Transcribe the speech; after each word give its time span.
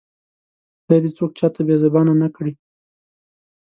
خدای 0.81 0.99
دې 1.03 1.09
څوک 1.17 1.31
چاته 1.39 1.61
بې 1.67 1.75
زبانه 1.83 2.13
نه 2.21 2.27
کړي 2.35 2.53